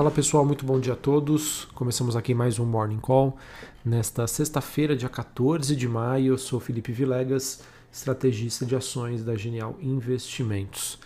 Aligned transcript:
Fala 0.00 0.10
pessoal, 0.10 0.46
muito 0.46 0.64
bom 0.64 0.80
dia 0.80 0.94
a 0.94 0.96
todos. 0.96 1.66
Começamos 1.74 2.16
aqui 2.16 2.32
mais 2.32 2.58
um 2.58 2.64
Morning 2.64 3.00
Call. 3.00 3.36
Nesta 3.84 4.26
sexta-feira, 4.26 4.96
dia 4.96 5.10
14 5.10 5.76
de 5.76 5.86
maio, 5.86 6.32
eu 6.32 6.38
sou 6.38 6.58
Felipe 6.58 6.90
Vilegas, 6.90 7.60
estrategista 7.92 8.64
de 8.64 8.74
ações 8.74 9.22
da 9.22 9.36
Genial 9.36 9.76
Investimentos. 9.78 10.98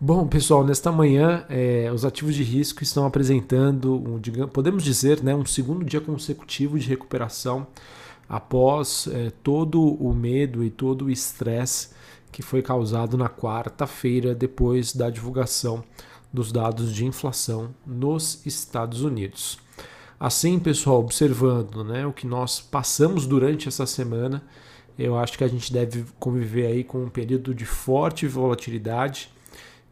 Bom, 0.00 0.28
pessoal, 0.28 0.64
nesta 0.64 0.92
manhã 0.92 1.44
é, 1.48 1.90
os 1.92 2.04
ativos 2.04 2.36
de 2.36 2.44
risco 2.44 2.84
estão 2.84 3.04
apresentando, 3.04 3.96
um, 3.96 4.16
digamos, 4.16 4.52
podemos 4.52 4.84
dizer, 4.84 5.24
né, 5.24 5.34
um 5.34 5.44
segundo 5.44 5.84
dia 5.84 6.00
consecutivo 6.00 6.78
de 6.78 6.88
recuperação 6.88 7.66
após 8.28 9.08
é, 9.08 9.32
todo 9.42 9.82
o 9.82 10.14
medo 10.14 10.62
e 10.62 10.70
todo 10.70 11.06
o 11.06 11.10
estresse 11.10 11.88
que 12.30 12.42
foi 12.42 12.62
causado 12.62 13.18
na 13.18 13.28
quarta-feira 13.28 14.36
depois 14.36 14.94
da 14.94 15.10
divulgação 15.10 15.82
dos 16.36 16.52
dados 16.52 16.94
de 16.94 17.06
inflação 17.06 17.74
nos 17.86 18.44
Estados 18.44 19.00
Unidos. 19.00 19.58
Assim, 20.20 20.58
pessoal, 20.58 21.00
observando 21.00 21.82
né, 21.82 22.06
o 22.06 22.12
que 22.12 22.26
nós 22.26 22.60
passamos 22.60 23.26
durante 23.26 23.68
essa 23.68 23.86
semana, 23.86 24.42
eu 24.98 25.16
acho 25.16 25.38
que 25.38 25.44
a 25.44 25.48
gente 25.48 25.72
deve 25.72 26.04
conviver 26.18 26.66
aí 26.66 26.84
com 26.84 27.04
um 27.04 27.08
período 27.08 27.54
de 27.54 27.64
forte 27.64 28.26
volatilidade 28.26 29.30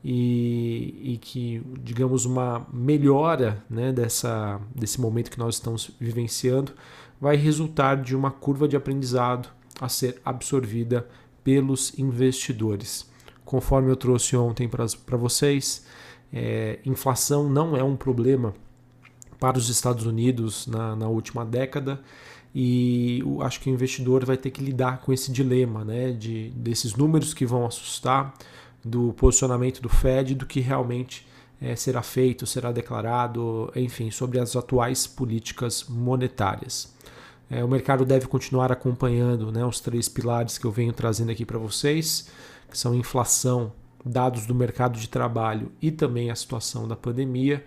e, 0.05 1.15
e 1.15 1.17
que, 1.17 1.63
digamos, 1.81 2.27
uma 2.27 2.67
melhora 2.71 3.65
né, 3.69 3.91
dessa, 3.91 4.61
desse 4.75 5.01
momento 5.01 5.31
que 5.31 5.39
nós 5.39 5.55
estamos 5.55 5.93
vivenciando 5.99 6.73
vai 7.19 7.37
resultar 7.37 7.97
de 7.97 8.15
uma 8.15 8.31
curva 8.31 8.69
de 8.69 8.77
aprendizado 8.77 9.49
a 9.81 9.89
ser 9.89 10.21
absorvida 10.23 11.09
pelos 11.43 11.99
investidores. 11.99 13.11
Conforme 13.47 13.91
eu 13.91 13.97
trouxe 13.97 14.37
ontem 14.37 14.69
para 14.69 15.17
vocês, 15.17 15.87
é, 16.37 16.81
inflação 16.85 17.49
não 17.49 17.77
é 17.77 17.85
um 17.85 17.95
problema 17.95 18.53
para 19.39 19.57
os 19.57 19.69
Estados 19.69 20.05
Unidos 20.05 20.67
na, 20.67 20.97
na 20.97 21.07
última 21.07 21.45
década 21.45 22.01
e 22.53 23.23
acho 23.41 23.61
que 23.61 23.71
o 23.71 23.73
investidor 23.73 24.25
vai 24.25 24.37
ter 24.37 24.51
que 24.51 24.63
lidar 24.63 25.01
com 25.01 25.13
esse 25.13 25.31
dilema 25.31 25.85
né, 25.85 26.11
de, 26.11 26.51
desses 26.51 26.95
números 26.95 27.33
que 27.33 27.47
vão 27.47 27.65
assustar, 27.65 28.35
do 28.85 29.13
posicionamento 29.15 29.81
do 29.81 29.89
Fed, 29.89 30.35
do 30.35 30.45
que 30.45 30.61
realmente 30.61 31.27
é, 31.61 31.75
será 31.75 32.03
feito, 32.03 32.47
será 32.47 32.71
declarado, 32.71 33.73
enfim, 33.75 34.11
sobre 34.11 34.39
as 34.39 34.55
atuais 34.55 35.07
políticas 35.07 35.87
monetárias. 35.89 36.93
É, 37.51 37.65
o 37.65 37.69
mercado 37.69 38.05
deve 38.05 38.27
continuar 38.27 38.71
acompanhando 38.71 39.51
né, 39.51 39.65
os 39.65 39.81
três 39.81 40.09
pilares 40.09 40.59
que 40.59 40.67
eu 40.67 40.71
venho 40.71 40.93
trazendo 40.93 41.31
aqui 41.31 41.47
para 41.47 41.59
vocês, 41.59 42.29
que 42.71 42.77
são 42.77 42.95
inflação, 42.95 43.73
dados 44.05 44.47
do 44.47 44.55
mercado 44.55 44.99
de 44.99 45.09
trabalho 45.09 45.73
e 45.81 45.91
também 45.91 46.31
a 46.31 46.35
situação 46.35 46.87
da 46.87 46.97
pandemia. 46.97 47.65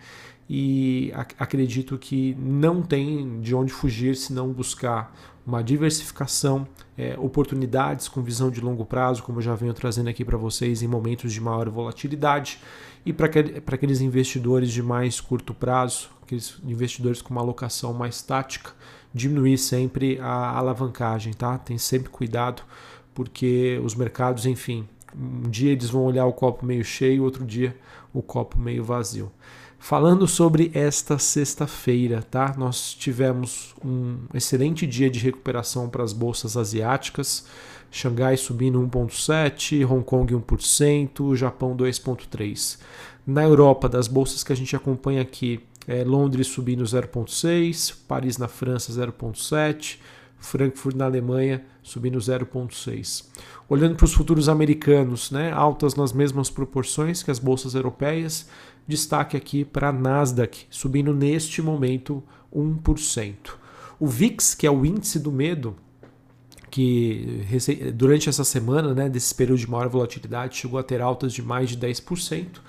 E 0.49 1.11
acredito 1.37 1.97
que 1.97 2.33
não 2.39 2.81
tem 2.81 3.41
de 3.41 3.53
onde 3.53 3.73
fugir 3.73 4.15
se 4.15 4.31
não 4.31 4.53
buscar 4.53 5.13
uma 5.45 5.63
diversificação, 5.63 6.67
é, 6.97 7.17
oportunidades 7.17 8.09
com 8.09 8.21
visão 8.21 8.51
de 8.51 8.59
longo 8.59 8.85
prazo, 8.85 9.23
como 9.23 9.37
eu 9.37 9.41
já 9.41 9.55
venho 9.55 9.73
trazendo 9.73 10.09
aqui 10.09 10.25
para 10.25 10.37
vocês 10.37 10.81
em 10.81 10.87
momentos 10.87 11.31
de 11.31 11.39
maior 11.39 11.69
volatilidade, 11.69 12.59
e 13.05 13.13
para 13.13 13.27
aqueles 13.27 14.01
investidores 14.01 14.71
de 14.71 14.83
mais 14.83 15.21
curto 15.21 15.53
prazo, 15.53 16.09
aqueles 16.21 16.59
investidores 16.65 17.21
com 17.21 17.33
uma 17.33 17.39
alocação 17.39 17.93
mais 17.93 18.21
tática, 18.21 18.71
diminuir 19.13 19.57
sempre 19.57 20.19
a 20.19 20.57
alavancagem, 20.57 21.31
tá? 21.31 21.57
Tem 21.57 21.77
sempre 21.77 22.09
cuidado, 22.09 22.63
porque 23.13 23.79
os 23.83 23.95
mercados, 23.95 24.45
enfim, 24.45 24.85
um 25.19 25.49
dia 25.49 25.71
eles 25.71 25.89
vão 25.89 26.03
olhar 26.03 26.25
o 26.25 26.33
copo 26.33 26.65
meio 26.65 26.83
cheio, 26.83 27.23
outro 27.23 27.45
dia 27.45 27.75
o 28.13 28.21
copo 28.21 28.59
meio 28.59 28.83
vazio. 28.83 29.31
Falando 29.79 30.27
sobre 30.27 30.71
esta 30.73 31.19
sexta-feira, 31.19 32.23
tá? 32.23 32.55
Nós 32.57 32.93
tivemos 32.93 33.75
um 33.83 34.17
excelente 34.33 34.87
dia 34.87 35.09
de 35.09 35.19
recuperação 35.19 35.87
para 35.87 36.03
as 36.03 36.13
bolsas 36.13 36.57
asiáticas. 36.57 37.45
Xangai 37.91 38.35
subindo 38.35 38.81
1,7%, 38.81 39.89
Hong 39.89 40.03
Kong 40.03 40.33
1%, 40.33 41.35
Japão 41.35 41.75
2,3%. 41.75 42.79
Na 43.25 43.43
Europa, 43.43 43.87
das 43.87 44.07
bolsas 44.07 44.43
que 44.43 44.51
a 44.51 44.55
gente 44.55 44.75
acompanha 44.75 45.21
aqui, 45.21 45.61
é 45.87 46.03
Londres 46.03 46.47
subindo 46.47 46.83
0,6%, 46.83 47.95
Paris 48.07 48.37
na 48.37 48.47
França 48.47 48.91
0,7%, 48.91 49.97
Frankfurt 50.39 50.95
na 50.95 51.05
Alemanha 51.05 51.63
subindo 51.81 52.17
0,6. 52.19 53.25
Olhando 53.69 53.95
para 53.95 54.05
os 54.05 54.13
futuros 54.13 54.47
americanos, 54.49 55.31
né, 55.31 55.51
altas 55.51 55.95
nas 55.95 56.13
mesmas 56.13 56.49
proporções 56.49 57.23
que 57.23 57.31
as 57.31 57.39
bolsas 57.39 57.73
europeias, 57.75 58.47
destaque 58.87 59.35
aqui 59.35 59.65
para 59.65 59.89
a 59.89 59.93
Nasdaq, 59.93 60.65
subindo 60.69 61.13
neste 61.13 61.61
momento 61.61 62.23
1%. 62.53 63.35
O 63.99 64.07
VIX, 64.07 64.53
que 64.53 64.67
é 64.67 64.71
o 64.71 64.85
índice 64.85 65.19
do 65.19 65.31
medo, 65.31 65.75
que 66.69 67.43
durante 67.95 68.29
essa 68.29 68.43
semana, 68.43 68.93
né, 68.93 69.09
desse 69.09 69.33
período 69.33 69.59
de 69.59 69.69
maior 69.69 69.89
volatilidade, 69.89 70.57
chegou 70.57 70.79
a 70.79 70.83
ter 70.83 71.01
altas 71.01 71.33
de 71.33 71.41
mais 71.41 71.69
de 71.69 71.77
10%, 71.77 72.61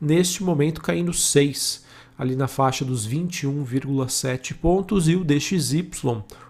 neste 0.00 0.42
momento 0.42 0.80
caindo 0.80 1.12
6%, 1.12 1.82
ali 2.16 2.36
na 2.36 2.46
faixa 2.46 2.84
dos 2.84 3.08
21,7 3.08 4.54
pontos, 4.54 5.08
e 5.08 5.16
o 5.16 5.24
DXY, 5.24 5.90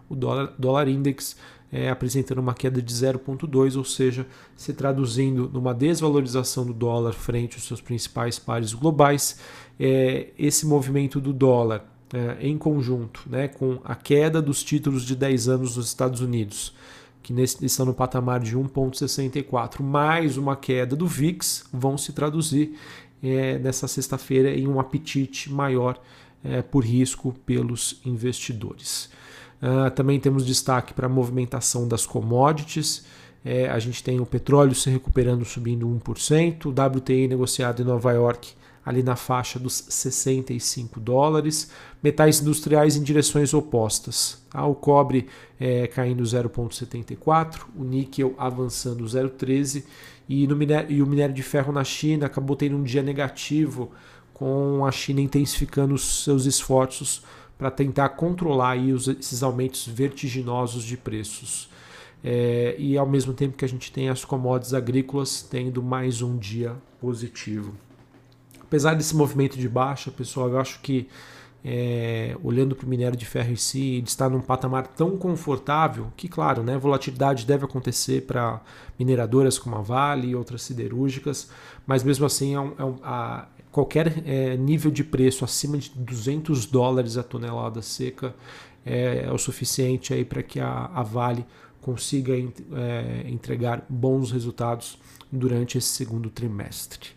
o 0.09 0.15
dólar, 0.15 0.55
dólar 0.59 0.89
index 0.89 1.37
é, 1.75 1.91
apresentando 1.91 2.39
uma 2.39 2.55
queda 2.55 2.81
de 2.81 2.95
0,2, 2.95 3.77
ou 3.77 3.85
seja, 3.85 4.25
se 4.57 4.73
traduzindo 4.73 5.51
numa 5.53 5.75
desvalorização 5.75 6.65
do 6.65 6.73
dólar 6.73 7.13
frente 7.13 7.57
aos 7.57 7.67
seus 7.67 7.81
principais 7.81 8.39
pares 8.39 8.73
globais. 8.73 9.41
É, 9.79 10.29
esse 10.39 10.67
movimento 10.67 11.21
do 11.21 11.33
dólar 11.33 11.85
é, 12.13 12.47
em 12.47 12.57
conjunto 12.57 13.25
né, 13.27 13.49
com 13.49 13.81
a 13.85 13.97
queda 13.97 14.41
dos 14.41 14.63
títulos 14.63 15.05
de 15.05 15.17
10 15.17 15.49
anos 15.49 15.77
nos 15.77 15.87
Estados 15.87 16.21
Unidos, 16.21 16.73
que 17.21 17.33
nesse, 17.33 17.65
estão 17.67 17.87
no 17.87 17.93
patamar 17.93 18.39
de 18.39 18.57
1,64, 18.57 19.83
mais 19.83 20.37
uma 20.37 20.55
queda 20.55 20.95
do 20.95 21.09
VIX, 21.09 21.65
vão 21.73 21.99
se 21.99 22.13
traduzir 22.13 22.79
é, 23.21 23.59
nessa 23.59 23.89
sexta-feira 23.89 24.55
em 24.55 24.69
um 24.69 24.79
apetite 24.79 25.51
maior 25.51 26.01
é, 26.45 26.63
por 26.63 26.85
risco 26.85 27.35
pelos 27.45 28.01
investidores. 28.05 29.11
Uh, 29.63 29.91
também 29.91 30.21
temos 30.21 30.45
destaque 30.45 30.93
para 30.93 31.07
a 31.07 31.09
movimentação 31.09 31.89
das 31.89 32.05
commodities. 32.05 33.05
É, 33.45 33.69
a 33.69 33.79
gente 33.79 34.03
tem 34.03 34.21
o 34.21 34.27
petróleo 34.27 34.75
se 34.75 34.89
recuperando, 34.89 35.45
subindo 35.45 35.87
1%, 35.87 36.67
o 36.67 36.71
WTI 36.71 37.29
negociado 37.29 37.83
em 37.83 37.85
Nova 37.85 38.11
York 38.13 38.55
ali 38.85 39.03
na 39.03 39.17
faixa 39.17 39.59
dos 39.59 39.85
65 39.89 41.01
dólares, 41.01 41.71
metais 42.03 42.41
industriais 42.41 42.97
em 42.97 43.03
direções 43.03 43.55
opostas. 43.55 44.43
Tá? 44.51 44.65
O 44.67 44.75
cobre 44.75 45.27
é, 45.59 45.87
caindo 45.87 46.23
0,74, 46.23 47.63
o 47.75 47.83
níquel 47.83 48.35
avançando 48.37 49.05
0,13 49.05 49.85
e, 50.29 50.47
e 50.89 51.03
o 51.03 51.07
minério 51.07 51.35
de 51.35 51.43
ferro 51.43 51.73
na 51.73 51.85
China 51.85 52.27
acabou 52.27 52.57
tendo 52.57 52.77
um 52.77 52.83
dia 52.83 53.03
negativo, 53.03 53.91
com 54.35 54.85
a 54.85 54.91
China 54.91 55.21
intensificando 55.21 55.95
os 55.95 56.25
seus 56.25 56.45
esforços 56.45 57.23
para 57.59 57.71
tentar 57.71 58.11
controlar 58.11 58.71
aí 58.73 58.93
os, 58.93 59.09
esses 59.09 59.43
aumentos 59.43 59.87
vertiginosos 59.87 60.85
de 60.85 60.97
preços. 60.97 61.69
É, 62.23 62.75
e 62.79 62.97
ao 62.97 63.07
mesmo 63.07 63.35
tempo 63.35 63.57
que 63.57 63.65
a 63.65 63.69
gente 63.69 63.93
tem 63.93 64.09
as 64.09 64.25
commodities 64.25 64.73
agrícolas 64.73 65.43
tendo 65.43 65.83
mais 65.83 66.23
um 66.23 66.39
dia 66.39 66.75
positivo. 67.01 67.75
Apesar 68.61 68.95
desse 68.95 69.15
movimento 69.15 69.59
de 69.59 69.69
baixa, 69.69 70.11
pessoal, 70.11 70.49
eu 70.49 70.59
acho 70.59 70.81
que 70.81 71.07
é, 71.65 72.37
olhando 72.43 72.77
para 72.77 72.85
o 72.85 72.89
minério 72.89 73.17
de 73.17 73.25
ferro 73.25 73.53
em 73.53 73.57
si, 73.57 73.95
ele 73.95 74.07
está 74.07 74.29
num 74.29 74.41
patamar 74.41 74.87
tão 74.87 75.17
confortável 75.17 76.13
que, 76.15 76.29
claro, 76.29 76.63
né, 76.63 76.77
volatilidade 76.77 77.47
deve 77.47 77.65
acontecer 77.65 78.27
para 78.27 78.61
mineradoras 78.99 79.59
como 79.59 79.77
a 79.77 79.81
Vale 79.81 80.29
e 80.29 80.37
outras 80.37 80.63
siderúrgicas, 80.63 81.51
mas 81.87 82.05
mesmo 82.05 82.27
assim 82.27 82.55
é 82.55 82.61
um, 82.61 82.73
é 82.79 82.85
um, 82.85 82.97
a, 83.03 83.47
qualquer 83.75 84.23
é, 84.25 84.57
nível 84.57 84.89
de 84.89 85.03
preço 85.03 85.45
acima 85.45 85.77
de 85.77 85.91
200 85.97 86.65
dólares 86.67 87.17
a 87.17 87.25
tonelada 87.25 87.83
seca 87.83 88.33
é, 88.87 89.25
é 89.25 89.33
o 89.33 89.37
suficiente 89.37 90.15
aí 90.15 90.25
para 90.25 90.45
que 90.45 90.61
a, 90.61 90.89
a, 90.95 91.03
Vale 91.03 91.45
consiga 91.81 92.35
é, 92.37 93.25
entregar 93.27 93.85
bons 93.89 94.31
resultados 94.31 94.97
durante 95.31 95.77
esse 95.77 95.89
segundo 95.89 96.31
trimestre. 96.31 97.11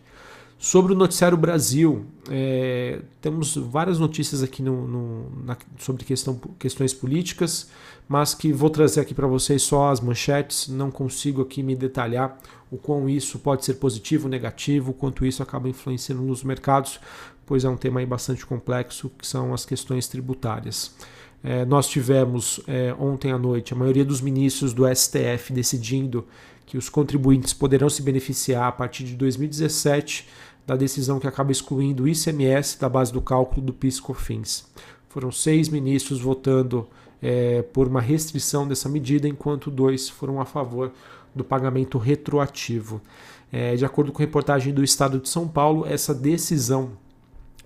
Sobre 0.59 0.91
o 0.91 0.95
Noticiário 0.95 1.37
Brasil, 1.37 2.03
é, 2.31 3.01
temos 3.21 3.55
várias 3.55 3.99
notícias 3.99 4.41
aqui 4.41 4.63
no, 4.63 4.87
no, 4.87 5.45
na, 5.45 5.55
sobre 5.77 6.03
questão, 6.03 6.39
questões 6.57 6.95
políticas, 6.95 7.69
mas 8.09 8.33
que 8.33 8.51
vou 8.51 8.71
trazer 8.71 9.01
aqui 9.01 9.13
para 9.13 9.27
vocês 9.27 9.61
só 9.61 9.91
as 9.91 10.01
manchetes, 10.01 10.67
não 10.67 10.89
consigo 10.89 11.43
aqui 11.43 11.61
me 11.61 11.75
detalhar 11.75 12.39
o 12.71 12.77
quão 12.77 13.07
isso 13.07 13.37
pode 13.37 13.65
ser 13.65 13.75
positivo, 13.75 14.25
ou 14.25 14.31
negativo, 14.31 14.93
quanto 14.93 15.23
isso 15.27 15.43
acaba 15.43 15.69
influenciando 15.69 16.23
nos 16.23 16.43
mercados, 16.43 16.99
pois 17.45 17.63
é 17.63 17.69
um 17.69 17.77
tema 17.77 17.99
aí 17.99 18.05
bastante 18.07 18.43
complexo, 18.43 19.11
que 19.15 19.27
são 19.27 19.53
as 19.53 19.63
questões 19.63 20.07
tributárias. 20.07 20.91
É, 21.43 21.65
nós 21.65 21.87
tivemos 21.87 22.59
é, 22.67 22.95
ontem 22.99 23.31
à 23.31 23.37
noite 23.37 23.73
a 23.73 23.75
maioria 23.77 24.03
dos 24.03 24.21
ministros 24.21 24.73
do 24.73 24.83
STF 24.87 25.53
decidindo 25.53 26.25
que 26.65 26.77
os 26.77 26.89
contribuintes 26.89 27.53
poderão 27.53 27.89
se 27.89 28.01
beneficiar 28.01 28.67
a 28.67 28.71
partir 28.71 29.05
de 29.05 29.15
2017 29.15 30.27
da 30.67 30.75
decisão 30.75 31.17
que 31.17 31.27
acaba 31.27 31.49
excluindo 31.49 32.03
o 32.03 32.07
ICMS 32.09 32.77
da 32.77 32.89
base 32.89 33.13
do 33.13 33.21
cálculo 33.21 33.65
do 33.65 33.71
PIS/COFINS. 33.71 34.65
Foram 35.07 35.31
seis 35.31 35.69
ministros 35.69 36.19
votando 36.19 36.85
é, 37.21 37.61
por 37.61 37.87
uma 37.87 38.01
restrição 38.01 38.67
dessa 38.67 38.89
medida, 38.89 39.29
enquanto 39.29 39.71
dois 39.71 40.09
foram 40.09 40.41
a 40.41 40.45
favor 40.45 40.91
do 41.33 41.43
pagamento 41.43 41.97
retroativo. 41.97 43.01
É, 43.49 43.77
de 43.77 43.85
acordo 43.85 44.11
com 44.11 44.19
reportagem 44.19 44.73
do 44.73 44.83
Estado 44.83 45.19
de 45.21 45.29
São 45.29 45.47
Paulo, 45.47 45.85
essa 45.87 46.13
decisão 46.13 46.91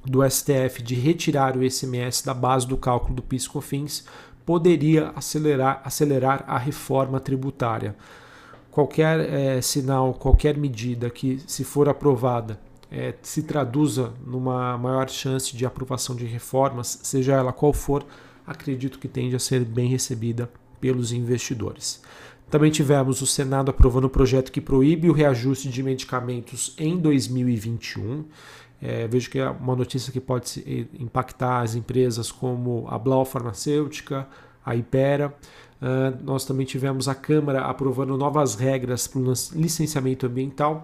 do 0.06 0.24
STF 0.30 0.83
de 0.83 0.94
retirar 0.94 1.57
o 1.57 1.63
ICMS 1.63 2.24
da 2.24 2.36
base 2.36 2.68
do 2.68 2.77
cálculo 2.77 3.15
do 3.15 3.24
PIS/COFINS 3.24 4.06
poderia 4.45 5.12
acelerar, 5.15 5.81
acelerar 5.83 6.44
a 6.48 6.57
reforma 6.59 7.19
tributária. 7.19 7.95
Qualquer 8.69 9.19
é, 9.19 9.62
sinal, 9.62 10.13
qualquer 10.13 10.56
medida 10.56 11.09
que, 11.09 11.42
se 11.48 11.63
for 11.63 11.89
aprovada, 11.89 12.59
é, 12.91 13.13
se 13.21 13.43
traduza 13.43 14.13
numa 14.25 14.77
maior 14.77 15.09
chance 15.09 15.55
de 15.55 15.65
aprovação 15.65 16.13
de 16.13 16.25
reformas, 16.25 16.99
seja 17.03 17.33
ela 17.33 17.53
qual 17.53 17.71
for, 17.71 18.05
acredito 18.45 18.99
que 18.99 19.07
tende 19.07 19.35
a 19.35 19.39
ser 19.39 19.63
bem 19.63 19.88
recebida 19.88 20.51
pelos 20.79 21.13
investidores. 21.13 22.01
Também 22.49 22.69
tivemos 22.69 23.21
o 23.21 23.27
Senado 23.27 23.71
aprovando 23.71 24.05
o 24.05 24.09
projeto 24.09 24.51
que 24.51 24.59
proíbe 24.59 25.09
o 25.09 25.13
reajuste 25.13 25.69
de 25.69 25.81
medicamentos 25.81 26.75
em 26.77 26.97
2021. 26.97 28.25
É, 28.81 29.07
vejo 29.07 29.29
que 29.29 29.39
é 29.39 29.49
uma 29.49 29.75
notícia 29.75 30.11
que 30.11 30.19
pode 30.19 30.89
impactar 30.99 31.61
as 31.61 31.75
empresas 31.75 32.29
como 32.29 32.85
a 32.89 32.99
Blau 32.99 33.23
Farmacêutica, 33.23 34.27
a 34.65 34.75
Ipera. 34.75 35.33
Uh, 35.81 36.23
nós 36.23 36.45
também 36.45 36.65
tivemos 36.65 37.07
a 37.07 37.15
Câmara 37.15 37.61
aprovando 37.61 38.17
novas 38.17 38.55
regras 38.55 39.07
para 39.07 39.19
o 39.19 39.33
licenciamento 39.53 40.25
ambiental 40.27 40.83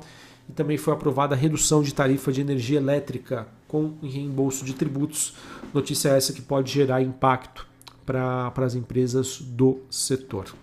e 0.49 0.53
também 0.53 0.77
foi 0.77 0.93
aprovada 0.93 1.35
a 1.35 1.37
redução 1.37 1.81
de 1.81 1.93
tarifa 1.93 2.31
de 2.31 2.41
energia 2.41 2.77
elétrica 2.77 3.47
com 3.67 3.93
reembolso 4.01 4.63
de 4.63 4.73
tributos. 4.73 5.35
Notícia 5.73 6.09
essa 6.09 6.33
que 6.33 6.41
pode 6.41 6.71
gerar 6.71 7.01
impacto 7.01 7.67
para 8.05 8.53
as 8.57 8.75
empresas 8.75 9.41
do 9.41 9.79
setor. 9.89 10.53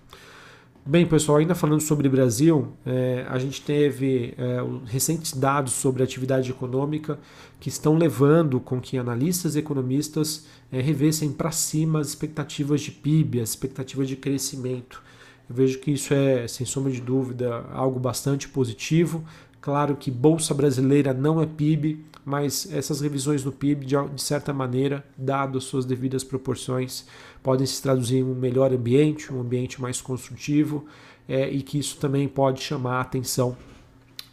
Bem, 0.87 1.07
pessoal, 1.07 1.39
ainda 1.39 1.55
falando 1.55 1.81
sobre 1.81 2.11
Brasil, 2.11 2.75
é, 2.85 3.25
a 3.31 3.39
gente 3.39 3.63
teve 3.63 4.35
é, 4.37 4.59
recentes 4.85 5.33
dados 5.33 5.73
sobre 5.73 6.03
atividade 6.03 6.51
econômica 6.51 7.19
que 7.59 7.71
estão 7.71 7.97
levando 7.97 8.61
com 8.61 8.79
que 8.79 8.99
analistas 8.99 9.57
e 9.57 9.61
economistas 9.61 10.47
é, 10.71 10.83
revessem 10.83 11.33
para 11.33 11.51
cima 11.51 12.01
as 12.01 12.09
expectativas 12.09 12.83
de 12.83 12.91
PIB, 12.91 13.41
as 13.41 13.49
expectativas 13.51 14.07
de 14.07 14.17
crescimento. 14.17 15.03
Eu 15.49 15.57
vejo 15.57 15.79
que 15.79 15.91
isso 15.91 16.13
é, 16.13 16.47
sem 16.47 16.67
sombra 16.67 16.93
de 16.93 17.01
dúvida, 17.01 17.65
algo 17.73 17.99
bastante 17.99 18.47
positivo. 18.47 19.25
Claro 19.65 19.97
que 19.97 20.11
Bolsa 20.11 20.53
Brasileira 20.53 21.15
não 21.15 21.41
é 21.41 21.47
PIB, 21.47 22.05
mas 22.23 22.71
essas 22.71 23.01
revisões 23.01 23.43
no 23.43 23.51
PIB, 23.51 23.87
de, 23.87 24.23
certa 24.23 24.53
maneira, 24.53 25.03
dado 25.17 25.59
suas 25.59 25.87
devidas 25.87 26.23
proporções, 26.23 27.07
podem 27.43 27.65
se 27.65 27.81
traduzir 27.81 28.19
em 28.19 28.25
um 28.25 28.35
melhor 28.35 28.75
ambiente, 28.75 29.33
um 29.33 29.41
ambiente 29.41 29.81
mais 29.81 30.03
construtivo, 30.03 30.85
é, 31.27 31.49
e 31.49 31.63
que 31.63 31.79
isso 31.79 31.97
também 31.97 32.29
pode 32.29 32.61
chamar 32.61 32.97
a 32.97 33.01
atenção 33.01 33.57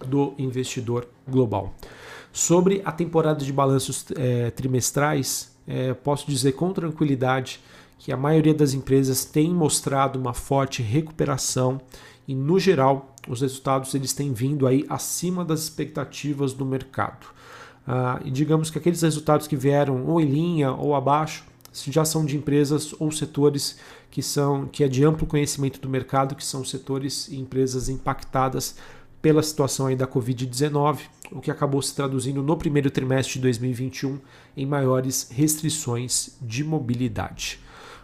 do 0.06 0.33
investidor 0.38 1.07
global. 1.25 1.74
Sobre 2.33 2.81
a 2.83 2.92
temporada 2.92 3.45
de 3.45 3.54
balanços 3.54 4.06
é, 4.18 4.51
trimestrais, 4.51 5.56
é, 5.66 5.94
posso 5.94 6.30
dizer 6.30 6.51
com 6.51 6.74
tranquilidade 6.74 7.62
que 7.98 8.12
a 8.12 8.18
maioria 8.18 8.54
das 8.54 8.74
empresas 8.74 9.24
tem 9.24 9.50
mostrado 9.54 10.19
uma 10.19 10.33
forte 10.33 10.81
recuperação 10.81 11.80
e, 12.28 12.36
no 12.36 12.60
geral, 12.60 13.10
os 13.27 13.41
resultados 13.41 13.94
eles 13.94 14.13
têm 14.13 14.33
vindo 14.33 14.68
aí 14.68 14.85
acima 14.89 15.45
das 15.45 15.62
expectativas 15.62 16.53
do 16.53 16.65
mercado. 16.65 17.27
Ah, 17.88 18.19
e 18.23 18.31
digamos 18.31 18.69
que 18.69 18.77
aqueles 18.77 19.01
resultados 19.01 19.47
que 19.47 19.56
vieram 19.56 20.06
ou 20.06 20.21
em 20.21 20.25
linha 20.25 20.71
ou 20.71 20.95
abaixo 20.95 21.45
já 21.73 22.03
são 22.03 22.25
de 22.25 22.35
empresas 22.35 22.94
ou 23.00 23.12
setores 23.12 23.77
que 24.09 24.21
são 24.21 24.68
que 24.68 24.83
é 24.83 24.88
de 24.88 25.03
amplo 25.03 25.25
conhecimento 25.25 25.79
do 25.79 25.89
mercado, 25.89 26.35
que 26.35 26.44
são 26.44 26.65
setores 26.65 27.27
e 27.29 27.38
empresas 27.38 27.89
impactadas 27.89 28.75
pela 29.21 29.44
situação 29.44 29.85
aí 29.88 29.95
da 29.95 30.07
Covid-19, 30.07 31.00
o 31.31 31.39
que 31.39 31.51
acabou 31.51 31.81
se 31.81 31.95
traduzindo 31.95 32.41
no 32.41 32.57
primeiro 32.57 32.89
trimestre 32.89 33.35
de 33.35 33.41
2021 33.41 34.19
em 34.57 34.65
maiores 34.65 35.29
restrições 35.31 36.35
de 36.41 36.63
mobilidade. 36.63 37.59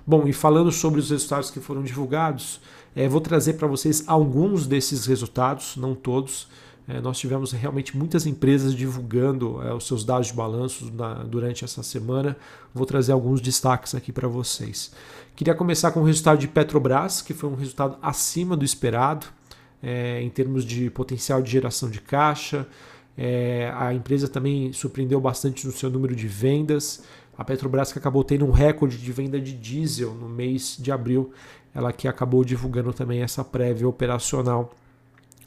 Bom, 0.05 0.25
e 0.27 0.31
falando 0.31 0.71
sobre 0.71 0.99
os 0.99 1.09
resultados 1.09 1.51
que 1.51 1.59
foram 1.59 1.83
divulgados, 1.83 2.61
é, 2.97 3.07
vou 3.07 3.21
trazer 3.21 3.53
para 3.53 3.67
vocês 3.67 4.03
alguns 4.07 4.65
desses 4.65 5.05
resultados, 5.05 5.77
não 5.77 5.93
todos, 5.93 6.47
é, 6.87 6.99
nós 6.99 7.19
tivemos 7.19 7.51
realmente 7.51 7.95
muitas 7.95 8.25
empresas 8.25 8.73
divulgando 8.73 9.61
é, 9.61 9.73
os 9.73 9.85
seus 9.85 10.03
dados 10.03 10.27
de 10.27 10.33
balanços 10.33 10.89
na, 10.89 11.15
durante 11.23 11.63
essa 11.63 11.83
semana. 11.83 12.35
Vou 12.73 12.85
trazer 12.85 13.11
alguns 13.11 13.41
destaques 13.41 13.93
aqui 13.93 14.11
para 14.11 14.27
vocês. 14.27 14.91
Queria 15.35 15.53
começar 15.53 15.91
com 15.91 15.99
o 15.99 16.03
resultado 16.03 16.39
de 16.39 16.47
Petrobras, 16.47 17.21
que 17.21 17.33
foi 17.33 17.49
um 17.49 17.55
resultado 17.55 17.97
acima 18.01 18.55
do 18.55 18.65
esperado 18.65 19.27
é, 19.83 20.21
em 20.21 20.29
termos 20.29 20.65
de 20.65 20.89
potencial 20.89 21.41
de 21.41 21.51
geração 21.51 21.89
de 21.89 21.99
caixa. 22.01 22.65
É, 23.17 23.71
a 23.75 23.93
empresa 23.93 24.27
também 24.27 24.71
surpreendeu 24.71 25.19
bastante 25.19 25.67
no 25.67 25.73
seu 25.73 25.89
número 25.89 26.15
de 26.15 26.27
vendas. 26.27 27.03
A 27.37 27.43
Petrobras 27.43 27.91
que 27.91 27.99
acabou 27.99 28.23
tendo 28.23 28.45
um 28.45 28.51
recorde 28.51 28.97
de 28.97 29.11
venda 29.11 29.39
de 29.39 29.53
diesel 29.53 30.13
no 30.13 30.27
mês 30.27 30.75
de 30.79 30.91
abril, 30.91 31.31
ela 31.73 31.93
que 31.93 32.07
acabou 32.07 32.43
divulgando 32.43 32.91
também 32.91 33.21
essa 33.21 33.43
prévia 33.43 33.87
operacional 33.87 34.73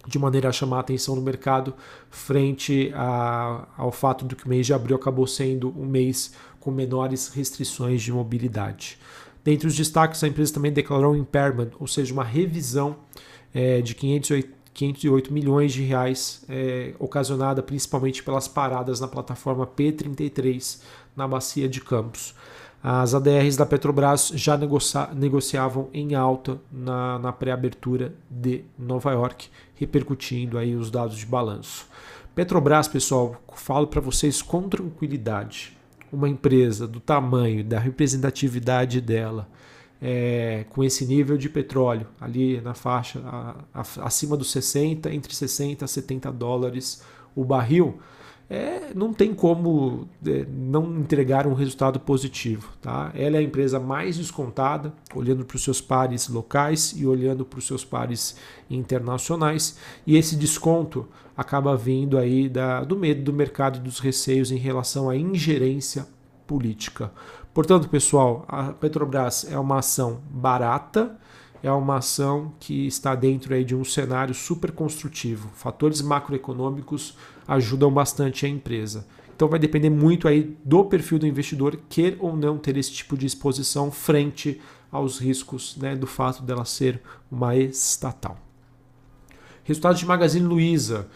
de 0.06 0.19
maneira 0.19 0.48
a 0.48 0.52
chamar 0.52 0.78
a 0.78 0.81
atenção 0.81 1.14
do 1.14 1.20
mercado 1.20 1.75
frente 2.08 2.92
a, 2.94 3.66
ao 3.76 3.92
fato 3.92 4.25
de 4.25 4.34
que 4.34 4.46
o 4.46 4.48
mês 4.48 4.66
de 4.66 4.72
abril 4.72 4.96
acabou 4.96 5.26
sendo 5.26 5.75
um 5.76 5.84
mês 5.84 6.32
com 6.58 6.70
menores 6.70 7.28
restrições 7.28 8.02
de 8.02 8.12
mobilidade. 8.12 8.98
Dentre 9.43 9.66
os 9.66 9.75
destaques, 9.75 10.22
a 10.22 10.28
empresa 10.28 10.54
também 10.54 10.72
declarou 10.72 11.12
um 11.12 11.16
impairment, 11.16 11.70
ou 11.78 11.86
seja, 11.86 12.12
uma 12.12 12.25
revisão 12.25 12.96
é, 13.54 13.81
de 13.81 13.94
508, 13.94 14.60
508 14.72 15.32
milhões 15.32 15.72
de 15.72 15.82
reais, 15.82 16.44
é, 16.48 16.94
ocasionada 16.98 17.62
principalmente 17.62 18.22
pelas 18.22 18.46
paradas 18.46 19.00
na 19.00 19.08
plataforma 19.08 19.66
P33 19.66 20.81
na 21.20 21.28
bacia 21.28 21.69
de 21.69 21.82
Campos. 21.82 22.34
As 22.82 23.14
ADRs 23.14 23.58
da 23.58 23.67
Petrobras 23.67 24.32
já 24.34 24.56
negocia, 24.56 25.11
negociavam 25.14 25.90
em 25.93 26.14
alta 26.14 26.58
na, 26.72 27.19
na 27.19 27.31
pré-abertura 27.31 28.14
de 28.31 28.64
Nova 28.78 29.12
York, 29.12 29.49
repercutindo 29.75 30.56
aí 30.56 30.75
os 30.75 30.90
dados 30.90 31.19
de 31.19 31.26
balanço. 31.26 31.87
Petrobras, 32.34 32.88
pessoal, 32.88 33.37
falo 33.55 33.87
para 33.87 34.00
vocês 34.00 34.40
com 34.40 34.67
tranquilidade. 34.67 35.76
Uma 36.11 36.27
empresa 36.27 36.89
do 36.89 37.00
tamanho, 37.00 37.62
da 37.62 37.79
representatividade 37.79 38.98
dela, 39.03 39.46
é, 40.00 40.65
com 40.70 40.82
esse 40.82 41.05
nível 41.05 41.36
de 41.36 41.50
petróleo, 41.50 42.06
ali 42.19 42.62
na 42.62 42.72
faixa 42.72 43.20
a, 43.27 43.56
a, 43.74 43.82
acima 44.06 44.39
dos 44.39 44.50
60, 44.53 45.12
entre 45.12 45.34
60 45.34 45.84
a 45.84 45.89
70 45.89 46.32
dólares 46.32 47.03
o 47.36 47.44
barril, 47.44 48.00
é, 48.50 48.90
não 48.96 49.14
tem 49.14 49.32
como 49.32 50.08
é, 50.26 50.44
não 50.50 50.98
entregar 50.98 51.46
um 51.46 51.54
resultado 51.54 52.00
positivo. 52.00 52.72
Tá? 52.82 53.12
Ela 53.14 53.36
é 53.36 53.38
a 53.38 53.42
empresa 53.42 53.78
mais 53.78 54.16
descontada, 54.19 54.92
olhando 55.14 55.44
para 55.44 55.54
os 55.54 55.62
seus 55.62 55.80
pares 55.80 56.28
locais 56.28 56.92
e 56.96 57.06
olhando 57.06 57.44
para 57.44 57.60
os 57.60 57.66
seus 57.66 57.84
pares 57.84 58.34
internacionais, 58.69 59.78
e 60.04 60.16
esse 60.16 60.34
desconto 60.34 61.06
acaba 61.36 61.76
vindo 61.76 62.19
aí 62.19 62.48
da, 62.48 62.82
do 62.82 62.96
medo 62.96 63.22
do 63.22 63.32
mercado 63.32 63.78
e 63.78 63.80
dos 63.80 64.00
receios 64.00 64.50
em 64.50 64.58
relação 64.58 65.08
à 65.08 65.16
ingerência 65.16 66.06
política. 66.44 67.12
Portanto, 67.54 67.88
pessoal, 67.88 68.44
a 68.48 68.72
Petrobras 68.72 69.46
é 69.48 69.58
uma 69.58 69.78
ação 69.78 70.20
barata, 70.28 71.16
é 71.62 71.70
uma 71.70 71.98
ação 71.98 72.52
que 72.58 72.86
está 72.86 73.14
dentro 73.14 73.54
aí 73.54 73.64
de 73.64 73.76
um 73.76 73.84
cenário 73.84 74.34
super 74.34 74.72
construtivo. 74.72 75.50
Fatores 75.54 76.00
macroeconômicos 76.00 77.16
ajudam 77.47 77.91
bastante 77.91 78.47
a 78.47 78.49
empresa. 78.49 79.06
Então 79.35 79.49
vai 79.49 79.59
depender 79.59 79.89
muito 79.89 80.29
aí 80.29 80.56
do 80.65 80.85
perfil 80.85 81.19
do 81.19 81.27
investidor 81.27 81.79
quer 81.89 82.17
ou 82.19 82.37
não 82.37 82.59
ter 82.59 82.77
esse 82.77 82.93
tipo 82.93 83.17
de 83.17 83.27
exposição 83.27 83.91
frente 83.91 84.61
aos 84.93 85.19
riscos 85.19 85.77
né, 85.77 85.97
do 85.97 86.06
fato 86.06 86.43
dela 86.43 86.65
ser 86.65 87.01
uma 87.31 87.56
estatal. 87.56 88.37
Resultados 89.65 90.01
de 90.01 90.06
Magazine 90.06 90.47
Luiza. 90.47 91.09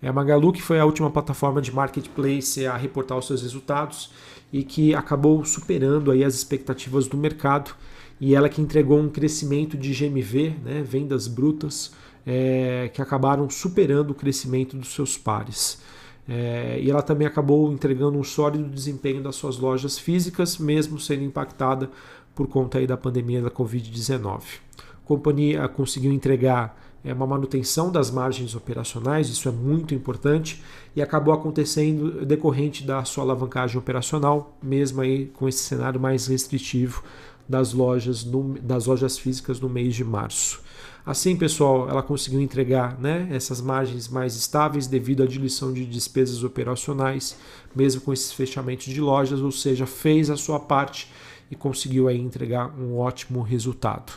É 0.00 0.08
a 0.08 0.12
Magalu, 0.12 0.52
que 0.52 0.60
foi 0.60 0.80
a 0.80 0.84
última 0.84 1.10
plataforma 1.10 1.62
de 1.62 1.72
marketplace 1.72 2.66
a 2.66 2.76
reportar 2.76 3.16
os 3.16 3.26
seus 3.26 3.42
resultados 3.42 4.10
e 4.52 4.62
que 4.62 4.94
acabou 4.94 5.44
superando 5.44 6.10
aí 6.10 6.24
as 6.24 6.34
expectativas 6.34 7.06
do 7.06 7.16
mercado 7.16 7.74
e 8.20 8.34
ela 8.34 8.48
que 8.48 8.60
entregou 8.60 9.00
um 9.00 9.08
crescimento 9.08 9.76
de 9.76 9.92
GMV, 9.92 10.56
né, 10.64 10.82
vendas 10.82 11.26
brutas, 11.26 11.92
é, 12.26 12.90
que 12.92 13.02
acabaram 13.02 13.48
superando 13.50 14.10
o 14.10 14.14
crescimento 14.14 14.76
dos 14.76 14.94
seus 14.94 15.16
pares. 15.16 15.80
É, 16.28 16.78
e 16.80 16.90
ela 16.90 17.02
também 17.02 17.26
acabou 17.26 17.72
entregando 17.72 18.18
um 18.18 18.22
sólido 18.22 18.68
desempenho 18.68 19.22
das 19.22 19.36
suas 19.36 19.58
lojas 19.58 19.98
físicas, 19.98 20.58
mesmo 20.58 20.98
sendo 21.00 21.24
impactada 21.24 21.90
por 22.34 22.46
conta 22.46 22.78
aí 22.78 22.86
da 22.86 22.96
pandemia 22.96 23.42
da 23.42 23.50
Covid-19. 23.50 24.40
A 24.78 25.06
companhia 25.06 25.68
conseguiu 25.68 26.12
entregar 26.12 26.80
é 27.04 27.12
uma 27.12 27.26
manutenção 27.26 27.90
das 27.90 28.10
margens 28.10 28.54
operacionais, 28.54 29.28
isso 29.28 29.48
é 29.48 29.52
muito 29.52 29.92
importante, 29.92 30.62
e 30.94 31.02
acabou 31.02 31.34
acontecendo 31.34 32.24
decorrente 32.24 32.84
da 32.84 33.04
sua 33.04 33.24
alavancagem 33.24 33.76
operacional, 33.76 34.56
mesmo 34.62 35.00
aí 35.00 35.26
com 35.26 35.48
esse 35.48 35.64
cenário 35.64 35.98
mais 35.98 36.28
restritivo 36.28 37.02
das 37.48 37.72
lojas, 37.72 38.24
no, 38.24 38.54
das 38.60 38.86
lojas 38.86 39.18
físicas 39.18 39.58
no 39.58 39.68
mês 39.68 39.96
de 39.96 40.04
março. 40.04 40.62
Assim, 41.04 41.34
pessoal, 41.34 41.88
ela 41.88 42.02
conseguiu 42.02 42.40
entregar 42.40 42.98
né, 43.00 43.28
essas 43.32 43.60
margens 43.60 44.08
mais 44.08 44.36
estáveis 44.36 44.86
devido 44.86 45.22
à 45.22 45.26
diluição 45.26 45.72
de 45.72 45.84
despesas 45.84 46.44
operacionais, 46.44 47.36
mesmo 47.74 48.00
com 48.00 48.12
esses 48.12 48.32
fechamentos 48.32 48.86
de 48.86 49.00
lojas, 49.00 49.40
ou 49.40 49.50
seja, 49.50 49.84
fez 49.84 50.30
a 50.30 50.36
sua 50.36 50.60
parte 50.60 51.10
e 51.50 51.56
conseguiu 51.56 52.06
aí 52.06 52.20
entregar 52.20 52.72
um 52.78 52.96
ótimo 52.96 53.42
resultado. 53.42 54.12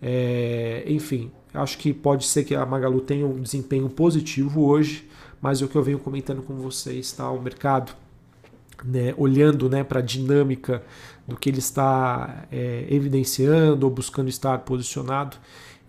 É, 0.00 0.84
enfim, 0.86 1.32
acho 1.52 1.76
que 1.78 1.92
pode 1.92 2.24
ser 2.24 2.44
que 2.44 2.54
a 2.54 2.64
Magalu 2.64 3.00
tenha 3.00 3.26
um 3.26 3.42
desempenho 3.42 3.88
positivo 3.88 4.64
hoje, 4.64 5.08
mas 5.42 5.60
é 5.60 5.64
o 5.64 5.68
que 5.68 5.76
eu 5.76 5.82
venho 5.82 5.98
comentando 5.98 6.42
com 6.42 6.54
vocês, 6.54 7.10
tá? 7.12 7.28
O 7.30 7.42
mercado, 7.42 7.92
né, 8.84 9.12
olhando 9.16 9.68
né, 9.68 9.82
para 9.82 9.98
a 9.98 10.02
dinâmica 10.02 10.82
do 11.26 11.36
que 11.36 11.50
ele 11.50 11.58
está 11.58 12.46
é, 12.52 12.86
evidenciando 12.88 13.84
ou 13.84 13.92
buscando 13.92 14.28
estar 14.28 14.58
posicionado, 14.60 15.36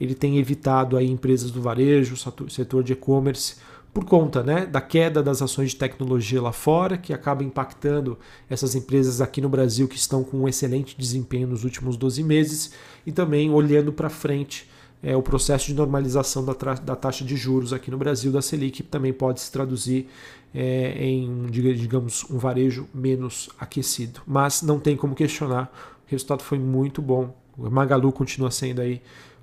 ele 0.01 0.15
tem 0.15 0.39
evitado 0.39 0.97
aí 0.97 1.07
empresas 1.07 1.51
do 1.51 1.61
varejo, 1.61 2.15
setor 2.49 2.83
de 2.83 2.93
e-commerce, 2.93 3.57
por 3.93 4.03
conta 4.03 4.41
né, 4.41 4.65
da 4.65 4.81
queda 4.81 5.21
das 5.21 5.43
ações 5.43 5.71
de 5.71 5.75
tecnologia 5.75 6.41
lá 6.41 6.51
fora, 6.51 6.97
que 6.97 7.13
acaba 7.13 7.43
impactando 7.43 8.17
essas 8.49 8.73
empresas 8.73 9.21
aqui 9.21 9.39
no 9.39 9.47
Brasil 9.47 9.87
que 9.87 9.97
estão 9.97 10.23
com 10.23 10.37
um 10.37 10.47
excelente 10.47 10.97
desempenho 10.97 11.47
nos 11.47 11.63
últimos 11.63 11.97
12 11.97 12.23
meses, 12.23 12.71
e 13.05 13.11
também 13.11 13.51
olhando 13.51 13.93
para 13.93 14.09
frente 14.09 14.67
é, 15.03 15.15
o 15.15 15.21
processo 15.21 15.67
de 15.67 15.75
normalização 15.75 16.43
da, 16.43 16.53
da, 16.53 16.95
taxa 16.95 17.23
de 17.23 17.35
juros 17.35 17.71
aqui 17.71 17.91
no 17.91 17.97
Brasil, 17.97 18.31
da 18.31 18.41
Selic, 18.41 18.81
também 18.81 19.13
pode 19.13 19.39
se 19.39 19.51
traduzir 19.51 20.07
é, 20.51 21.05
em, 21.05 21.45
digamos, 21.51 22.25
um 22.27 22.39
varejo 22.39 22.87
menos 22.91 23.49
aquecido. 23.59 24.21
Mas 24.25 24.63
não 24.63 24.79
tem 24.79 24.97
como 24.97 25.13
questionar, 25.13 25.71
o 26.07 26.09
resultado 26.09 26.41
foi 26.41 26.57
muito 26.57 27.03
bom. 27.03 27.35
O 27.55 27.69
Magalu 27.69 28.11
continua 28.11 28.49
sendo 28.49 28.81
aí 28.81 29.01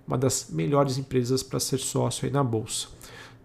uma 0.08 0.16
das 0.16 0.46
melhores 0.48 0.96
empresas 0.96 1.42
para 1.42 1.60
ser 1.60 1.78
sócio 1.78 2.24
aí 2.24 2.32
na 2.32 2.42
bolsa. 2.42 2.88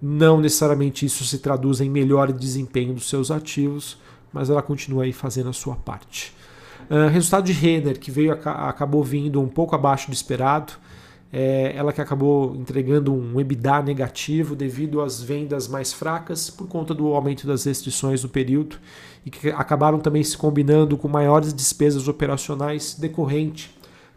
Não 0.01 0.39
necessariamente 0.39 1.05
isso 1.05 1.25
se 1.25 1.39
traduz 1.39 1.81
em 1.81 1.89
melhor 1.89 2.31
desempenho 2.31 2.93
dos 2.93 3.09
seus 3.09 3.29
ativos, 3.29 3.97
mas 4.31 4.49
ela 4.49 4.61
continua 4.61 5.03
aí 5.03 5.11
fazendo 5.11 5.49
a 5.49 5.53
sua 5.53 5.75
parte. 5.75 6.33
Uh, 6.89 7.09
resultado 7.09 7.45
de 7.45 7.51
Renner, 7.51 7.99
que 7.99 8.09
veio 8.09 8.31
acabou 8.31 9.03
vindo 9.03 9.41
um 9.41 9.47
pouco 9.47 9.75
abaixo 9.75 10.07
do 10.07 10.13
esperado. 10.13 10.73
É, 11.35 11.73
ela 11.75 11.91
que 11.91 11.99
acabou 11.99 12.55
entregando 12.55 13.11
um 13.11 13.39
EBITDA 13.39 13.81
negativo 13.81 14.55
devido 14.55 15.01
às 15.01 15.19
vendas 15.19 15.67
mais 15.67 15.91
fracas 15.91 16.47
por 16.47 16.67
conta 16.67 16.93
do 16.93 17.07
aumento 17.07 17.47
das 17.47 17.63
restrições 17.63 18.21
no 18.21 18.29
período 18.29 18.77
e 19.25 19.31
que 19.31 19.49
acabaram 19.49 19.99
também 19.99 20.23
se 20.23 20.37
combinando 20.37 20.95
com 20.95 21.07
maiores 21.07 21.51
despesas 21.51 22.07
operacionais 22.07 22.93
decorrente 22.93 23.71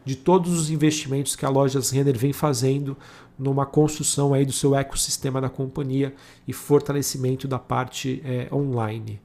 de 0.07 0.15
todos 0.15 0.59
os 0.59 0.71
investimentos 0.71 1.35
que 1.35 1.45
a 1.45 1.49
Lojas 1.49 1.91
Renner 1.91 2.17
vem 2.17 2.33
fazendo 2.33 2.97
numa 3.37 3.67
construção 3.67 4.33
aí 4.33 4.47
do 4.47 4.53
seu 4.53 4.75
ecossistema 4.75 5.41
da 5.41 5.49
companhia 5.49 6.15
e 6.47 6.53
fortalecimento 6.53 7.49
da 7.49 7.59
parte 7.59 8.23
é, 8.25 8.49
online. 8.55 9.21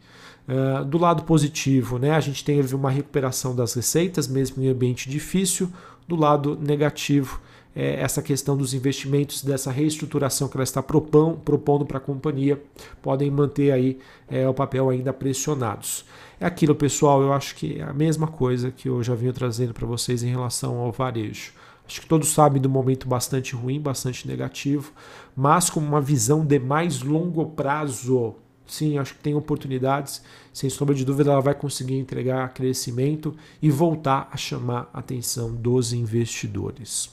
Uh, 0.47 0.83
do 0.83 0.97
lado 0.97 1.23
positivo, 1.23 1.99
né, 1.99 2.11
a 2.11 2.19
gente 2.19 2.43
teve 2.43 2.75
uma 2.75 2.89
recuperação 2.89 3.55
das 3.55 3.75
receitas, 3.75 4.27
mesmo 4.27 4.61
em 4.63 4.69
ambiente 4.69 5.07
difícil. 5.07 5.71
Do 6.07 6.15
lado 6.15 6.57
negativo, 6.59 7.39
é, 7.75 8.01
essa 8.01 8.21
questão 8.21 8.57
dos 8.57 8.73
investimentos, 8.73 9.43
dessa 9.43 9.71
reestruturação 9.71 10.47
que 10.47 10.57
ela 10.57 10.63
está 10.63 10.83
propão, 10.83 11.39
propondo 11.43 11.85
para 11.85 11.97
a 11.97 12.01
companhia, 12.01 12.61
podem 13.01 13.31
manter 13.31 13.71
aí 13.71 13.99
é, 14.29 14.47
o 14.47 14.53
papel 14.53 14.89
ainda 14.89 15.13
pressionados. 15.13 16.05
É 16.39 16.45
aquilo, 16.45 16.75
pessoal, 16.75 17.21
eu 17.21 17.31
acho 17.31 17.55
que 17.55 17.79
é 17.79 17.83
a 17.83 17.93
mesma 17.93 18.27
coisa 18.27 18.71
que 18.71 18.89
eu 18.89 19.01
já 19.03 19.15
venho 19.15 19.33
trazendo 19.33 19.73
para 19.73 19.85
vocês 19.85 20.23
em 20.23 20.29
relação 20.29 20.77
ao 20.77 20.91
varejo. 20.91 21.53
Acho 21.87 22.01
que 22.01 22.07
todos 22.07 22.29
sabem 22.29 22.61
do 22.61 22.69
momento 22.69 23.07
bastante 23.07 23.53
ruim, 23.53 23.79
bastante 23.79 24.27
negativo, 24.27 24.91
mas 25.35 25.69
com 25.69 25.79
uma 25.79 25.99
visão 25.99 26.45
de 26.45 26.57
mais 26.57 27.01
longo 27.01 27.45
prazo. 27.47 28.35
Sim, 28.65 28.97
acho 28.97 29.15
que 29.15 29.21
tem 29.21 29.35
oportunidades. 29.35 30.23
Sem 30.53 30.69
sombra 30.69 30.95
de 30.95 31.03
dúvida, 31.03 31.31
ela 31.31 31.41
vai 31.41 31.53
conseguir 31.53 31.97
entregar 31.97 32.53
crescimento 32.53 33.35
e 33.61 33.69
voltar 33.69 34.29
a 34.31 34.37
chamar 34.37 34.89
a 34.93 34.99
atenção 34.99 35.53
dos 35.53 35.91
investidores. 35.91 37.09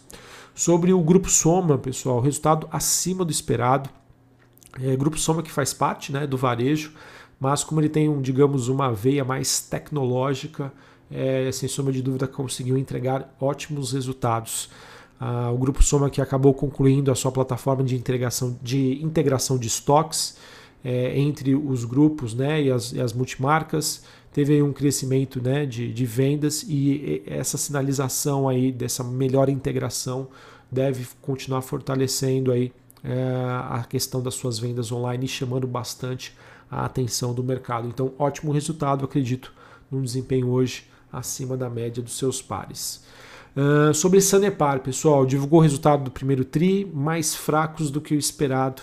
Sobre 0.59 0.93
o 0.93 1.01
Grupo 1.01 1.31
Soma, 1.31 1.79
pessoal, 1.79 2.19
resultado 2.19 2.67
acima 2.73 3.25
do 3.25 3.31
esperado. 3.31 3.89
É, 4.83 4.97
Grupo 4.97 5.17
Soma 5.17 5.41
que 5.41 5.53
faz 5.53 5.73
parte 5.73 6.11
né, 6.11 6.27
do 6.27 6.37
varejo, 6.37 6.95
mas 7.39 7.63
como 7.63 7.81
ele 7.81 7.89
tem, 7.89 8.09
um, 8.09 8.21
digamos, 8.21 8.67
uma 8.67 8.93
veia 8.93 9.25
mais 9.25 9.61
tecnológica, 9.61 10.73
é, 11.13 11.49
sem 11.53 11.69
sombra 11.69 11.93
de 11.93 12.03
dúvida 12.03 12.27
conseguiu 12.27 12.77
entregar 12.77 13.33
ótimos 13.41 13.93
resultados. 13.93 14.69
Ah, 15.21 15.49
o 15.53 15.57
Grupo 15.57 15.81
Soma 15.81 16.11
que 16.11 16.21
acabou 16.21 16.53
concluindo 16.53 17.13
a 17.13 17.15
sua 17.15 17.31
plataforma 17.31 17.85
de 17.85 17.95
integração 17.95 18.59
de, 18.61 19.01
integração 19.01 19.59
de 19.59 19.69
estoques 19.69 20.39
é, 20.85 21.19
entre 21.19 21.55
os 21.55 21.85
grupos 21.85 22.35
né, 22.35 22.63
e, 22.63 22.71
as, 22.71 22.93
e 22.93 23.01
as 23.01 23.13
multimarcas, 23.13 24.03
teve 24.33 24.63
um 24.63 24.73
crescimento 24.73 25.43
né, 25.43 25.67
de, 25.67 25.93
de 25.93 26.07
vendas 26.07 26.63
e 26.63 27.23
essa 27.27 27.59
sinalização 27.59 28.49
aí 28.49 28.71
dessa 28.71 29.03
melhor 29.03 29.49
integração 29.49 30.29
deve 30.71 31.07
continuar 31.21 31.63
fortalecendo 31.63 32.53
aí 32.53 32.73
é, 33.03 33.15
a 33.71 33.85
questão 33.89 34.23
das 34.23 34.35
suas 34.35 34.59
vendas 34.59 34.93
online 34.93 35.25
e 35.25 35.29
chamando 35.29 35.67
bastante 35.67 36.37
a 36.71 36.85
atenção 36.85 37.33
do 37.33 37.43
mercado. 37.43 37.89
Então, 37.89 38.13
ótimo 38.19 38.53
resultado, 38.53 39.05
acredito, 39.05 39.53
num 39.91 40.03
desempenho 40.03 40.49
hoje 40.49 40.85
acima 41.13 41.57
da 41.57 41.71
média 41.71 42.03
dos 42.03 42.19
seus 42.19 42.43
pares. 42.43 43.03
Uh, 43.57 43.93
sobre 43.95 44.21
Sanepar, 44.21 44.81
pessoal, 44.81 45.25
divulgou 45.27 45.59
o 45.59 45.63
resultado 45.63 46.05
do 46.05 46.11
primeiro 46.11 46.45
TRI 46.45 46.85
mais 46.85 47.35
fracos 47.35 47.91
do 47.91 48.01
que 48.01 48.15
o 48.15 48.19
esperado, 48.19 48.83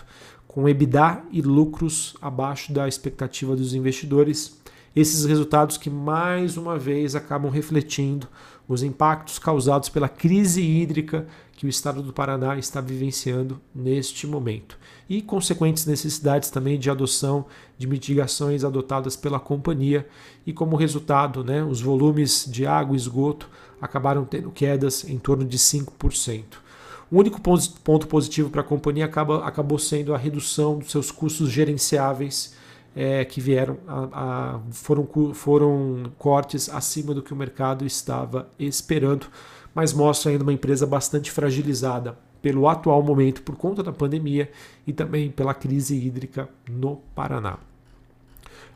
com 0.55 0.69
EBITDA 0.69 1.21
e 1.33 1.41
lucros 1.41 2.15
abaixo 2.21 2.71
da 2.71 2.87
expectativa 2.87 3.57
dos 3.57 3.73
investidores. 3.73 4.57
Esses 4.95 5.25
resultados 5.25 5.75
que 5.75 5.89
mais 5.89 6.55
uma 6.55 6.79
vez 6.79 7.13
acabam 7.13 7.51
refletindo 7.51 8.25
os 8.65 8.81
impactos 8.81 9.37
causados 9.37 9.89
pela 9.89 10.07
crise 10.07 10.61
hídrica 10.61 11.27
que 11.57 11.65
o 11.65 11.69
estado 11.69 12.01
do 12.01 12.13
Paraná 12.13 12.57
está 12.57 12.79
vivenciando 12.79 13.59
neste 13.75 14.25
momento 14.25 14.79
e 15.09 15.21
consequentes 15.21 15.85
necessidades 15.85 16.49
também 16.49 16.79
de 16.79 16.89
adoção 16.89 17.47
de 17.77 17.85
mitigações 17.85 18.63
adotadas 18.63 19.17
pela 19.17 19.41
companhia 19.41 20.07
e 20.47 20.53
como 20.53 20.77
resultado, 20.77 21.43
né, 21.43 21.65
os 21.65 21.81
volumes 21.81 22.47
de 22.49 22.65
água 22.65 22.95
e 22.95 22.97
esgoto 22.97 23.49
acabaram 23.81 24.23
tendo 24.23 24.49
quedas 24.51 25.03
em 25.03 25.19
torno 25.19 25.43
de 25.43 25.59
5%. 25.59 26.64
O 27.11 27.19
único 27.19 27.39
ponto 27.39 28.07
positivo 28.07 28.49
para 28.49 28.61
a 28.61 28.63
companhia 28.63 29.05
acaba, 29.05 29.45
acabou 29.45 29.77
sendo 29.77 30.13
a 30.13 30.17
redução 30.17 30.79
dos 30.79 30.91
seus 30.91 31.11
custos 31.11 31.49
gerenciáveis 31.49 32.55
é, 32.95 33.25
que 33.25 33.41
vieram 33.41 33.77
a, 33.87 34.07
a, 34.55 34.59
foram, 34.71 35.07
foram 35.33 36.11
cortes 36.17 36.69
acima 36.69 37.13
do 37.13 37.21
que 37.21 37.33
o 37.33 37.35
mercado 37.35 37.85
estava 37.85 38.49
esperando, 38.57 39.27
mas 39.73 39.93
mostra 39.93 40.31
ainda 40.31 40.43
uma 40.43 40.53
empresa 40.53 40.87
bastante 40.87 41.31
fragilizada 41.31 42.17
pelo 42.41 42.69
atual 42.69 43.01
momento 43.03 43.41
por 43.41 43.55
conta 43.55 43.83
da 43.83 43.91
pandemia 43.91 44.49
e 44.87 44.93
também 44.93 45.29
pela 45.29 45.53
crise 45.53 45.95
hídrica 45.95 46.47
no 46.69 46.97
Paraná. 47.13 47.57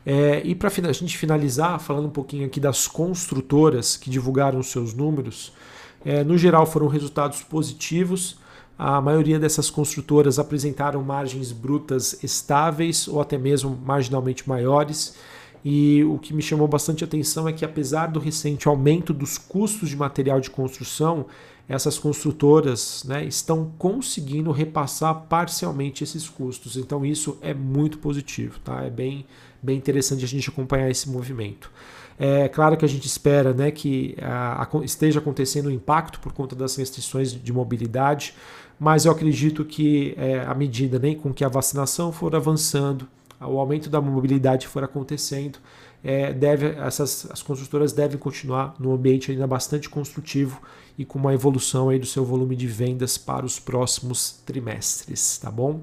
É, 0.04 0.42
e 0.44 0.54
para 0.54 0.70
a 0.88 0.92
gente 0.92 1.16
finalizar, 1.16 1.78
falando 1.78 2.06
um 2.06 2.10
pouquinho 2.10 2.46
aqui 2.46 2.58
das 2.58 2.86
construtoras 2.86 3.96
que 3.96 4.10
divulgaram 4.10 4.62
seus 4.62 4.94
números, 4.94 5.52
é, 6.04 6.24
no 6.24 6.36
geral 6.38 6.66
foram 6.66 6.86
resultados 6.86 7.42
positivos. 7.42 8.38
A 8.78 9.00
maioria 9.00 9.38
dessas 9.38 9.68
construtoras 9.68 10.38
apresentaram 10.38 11.02
margens 11.02 11.52
brutas 11.52 12.22
estáveis 12.24 13.06
ou 13.06 13.20
até 13.20 13.36
mesmo 13.36 13.78
marginalmente 13.84 14.48
maiores. 14.48 15.16
E 15.64 16.02
o 16.04 16.18
que 16.18 16.32
me 16.32 16.42
chamou 16.42 16.66
bastante 16.66 17.04
atenção 17.04 17.46
é 17.46 17.52
que, 17.52 17.64
apesar 17.64 18.06
do 18.06 18.18
recente 18.18 18.66
aumento 18.66 19.12
dos 19.12 19.36
custos 19.36 19.88
de 19.90 19.96
material 19.96 20.40
de 20.40 20.50
construção, 20.50 21.26
essas 21.68 21.98
construtoras 21.98 23.04
né, 23.04 23.24
estão 23.24 23.70
conseguindo 23.78 24.50
repassar 24.50 25.14
parcialmente 25.28 26.02
esses 26.02 26.28
custos. 26.28 26.76
Então, 26.76 27.04
isso 27.06 27.38
é 27.40 27.54
muito 27.54 27.98
positivo, 27.98 28.58
tá? 28.58 28.82
é 28.82 28.90
bem, 28.90 29.24
bem 29.62 29.76
interessante 29.76 30.24
a 30.24 30.28
gente 30.28 30.48
acompanhar 30.48 30.90
esse 30.90 31.08
movimento. 31.08 31.70
É 32.18 32.48
claro 32.48 32.76
que 32.76 32.84
a 32.84 32.88
gente 32.88 33.06
espera 33.06 33.54
né, 33.54 33.70
que 33.70 34.14
a, 34.20 34.62
a, 34.62 34.84
esteja 34.84 35.20
acontecendo 35.20 35.68
um 35.68 35.70
impacto 35.70 36.20
por 36.20 36.32
conta 36.32 36.56
das 36.56 36.76
restrições 36.76 37.32
de 37.32 37.52
mobilidade, 37.52 38.34
mas 38.78 39.04
eu 39.04 39.12
acredito 39.12 39.64
que 39.64 40.14
é, 40.18 40.40
à 40.40 40.54
medida 40.54 40.98
né, 40.98 41.14
com 41.14 41.32
que 41.32 41.44
a 41.44 41.48
vacinação 41.48 42.10
for 42.10 42.34
avançando, 42.34 43.06
o 43.40 43.58
aumento 43.58 43.88
da 43.88 44.00
mobilidade 44.00 44.68
for 44.68 44.84
acontecendo, 44.84 45.58
é, 46.02 46.32
deve, 46.32 46.66
essas, 46.66 47.26
as 47.30 47.42
construtoras 47.42 47.92
devem 47.92 48.18
continuar 48.18 48.74
no 48.78 48.92
ambiente 48.92 49.30
ainda 49.30 49.46
bastante 49.46 49.88
construtivo 49.88 50.60
e 50.98 51.04
com 51.04 51.18
uma 51.18 51.34
evolução 51.34 51.88
aí 51.88 51.98
do 51.98 52.06
seu 52.06 52.24
volume 52.24 52.56
de 52.56 52.66
vendas 52.66 53.18
para 53.18 53.44
os 53.44 53.58
próximos 53.58 54.42
trimestres, 54.44 55.38
tá 55.38 55.50
bom? 55.50 55.82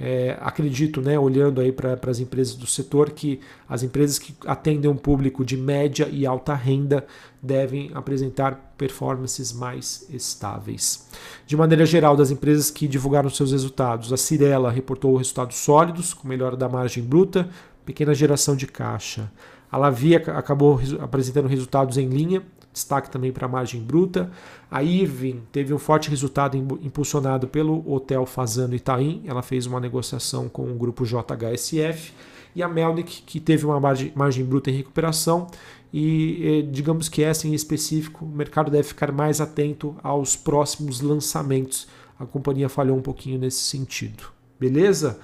É, 0.00 0.38
acredito, 0.40 1.02
né, 1.02 1.18
olhando 1.18 1.60
aí 1.60 1.72
para 1.72 1.98
as 2.06 2.20
empresas 2.20 2.54
do 2.54 2.68
setor, 2.68 3.10
que 3.10 3.40
as 3.68 3.82
empresas 3.82 4.16
que 4.16 4.32
atendem 4.46 4.88
um 4.88 4.96
público 4.96 5.44
de 5.44 5.56
média 5.56 6.08
e 6.08 6.24
alta 6.24 6.54
renda 6.54 7.04
devem 7.42 7.90
apresentar 7.92 8.74
performances 8.78 9.52
mais 9.52 10.06
estáveis. 10.08 11.08
De 11.44 11.56
maneira 11.56 11.84
geral, 11.84 12.16
das 12.16 12.30
empresas 12.30 12.70
que 12.70 12.86
divulgaram 12.86 13.28
seus 13.28 13.50
resultados, 13.50 14.12
a 14.12 14.16
Cirela 14.16 14.70
reportou 14.70 15.16
resultados 15.16 15.56
sólidos, 15.56 16.14
com 16.14 16.28
melhora 16.28 16.56
da 16.56 16.68
margem 16.68 17.02
bruta, 17.02 17.48
pequena 17.84 18.14
geração 18.14 18.54
de 18.54 18.68
caixa. 18.68 19.28
A 19.70 19.76
Lavia 19.76 20.18
acabou 20.18 20.80
apresentando 21.00 21.48
resultados 21.48 21.98
em 21.98 22.08
linha 22.08 22.42
destaque 22.72 23.10
também 23.10 23.32
para 23.32 23.46
a 23.46 23.48
margem 23.48 23.82
bruta. 23.82 24.30
A 24.70 24.82
Irving 24.82 25.42
teve 25.50 25.72
um 25.74 25.78
forte 25.78 26.10
resultado 26.10 26.56
impulsionado 26.56 27.48
pelo 27.48 27.84
Hotel 27.90 28.24
Fazano 28.26 28.74
Itaim, 28.74 29.22
ela 29.26 29.42
fez 29.42 29.66
uma 29.66 29.80
negociação 29.80 30.48
com 30.48 30.70
o 30.70 30.74
grupo 30.74 31.04
JHSF. 31.04 32.12
E 32.54 32.62
a 32.62 32.68
Melnick, 32.68 33.22
que 33.22 33.38
teve 33.38 33.66
uma 33.66 33.78
margem, 33.78 34.12
margem 34.16 34.44
bruta 34.44 34.70
em 34.70 34.74
recuperação, 34.74 35.46
e 35.92 36.66
digamos 36.72 37.08
que 37.08 37.22
essa 37.22 37.46
em 37.46 37.54
específico, 37.54 38.24
o 38.24 38.28
mercado 38.28 38.70
deve 38.70 38.88
ficar 38.88 39.12
mais 39.12 39.40
atento 39.40 39.96
aos 40.02 40.34
próximos 40.34 41.00
lançamentos. 41.00 41.86
A 42.18 42.26
companhia 42.26 42.68
falhou 42.68 42.96
um 42.96 43.02
pouquinho 43.02 43.38
nesse 43.38 43.60
sentido. 43.60 44.24
Beleza? 44.58 45.20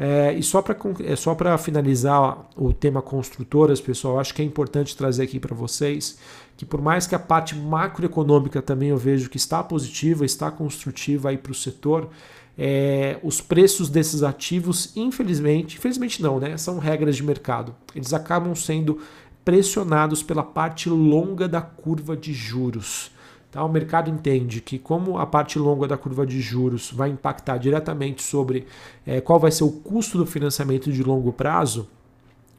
É, 0.00 0.32
e 0.32 0.44
só 0.44 0.62
para 0.62 0.76
é, 1.00 1.16
só 1.16 1.36
finalizar 1.58 2.48
o 2.56 2.72
tema 2.72 3.02
construtoras, 3.02 3.80
pessoal, 3.80 4.20
acho 4.20 4.32
que 4.32 4.40
é 4.40 4.44
importante 4.44 4.96
trazer 4.96 5.24
aqui 5.24 5.40
para 5.40 5.56
vocês 5.56 6.16
que 6.58 6.66
por 6.66 6.82
mais 6.82 7.06
que 7.06 7.14
a 7.14 7.18
parte 7.20 7.54
macroeconômica 7.54 8.60
também 8.60 8.88
eu 8.88 8.96
vejo 8.96 9.30
que 9.30 9.36
está 9.36 9.62
positiva, 9.62 10.24
está 10.24 10.50
construtiva 10.50 11.30
aí 11.30 11.38
para 11.38 11.52
o 11.52 11.54
setor, 11.54 12.10
é, 12.58 13.16
os 13.22 13.40
preços 13.40 13.88
desses 13.88 14.24
ativos, 14.24 14.92
infelizmente, 14.96 15.76
infelizmente 15.76 16.20
não, 16.20 16.40
né? 16.40 16.56
São 16.56 16.80
regras 16.80 17.14
de 17.14 17.22
mercado. 17.22 17.72
Eles 17.94 18.12
acabam 18.12 18.56
sendo 18.56 18.98
pressionados 19.44 20.20
pela 20.20 20.42
parte 20.42 20.88
longa 20.88 21.46
da 21.46 21.60
curva 21.60 22.16
de 22.16 22.32
juros. 22.32 23.12
Tá? 23.50 23.64
O 23.64 23.68
mercado 23.68 24.10
entende 24.10 24.60
que, 24.60 24.78
como 24.78 25.18
a 25.18 25.26
parte 25.26 25.58
longa 25.58 25.88
da 25.88 25.96
curva 25.96 26.26
de 26.26 26.40
juros 26.40 26.90
vai 26.92 27.08
impactar 27.08 27.58
diretamente 27.58 28.22
sobre 28.22 28.66
é, 29.06 29.20
qual 29.20 29.38
vai 29.40 29.50
ser 29.50 29.64
o 29.64 29.70
custo 29.70 30.18
do 30.18 30.26
financiamento 30.26 30.92
de 30.92 31.02
longo 31.02 31.32
prazo, 31.32 31.88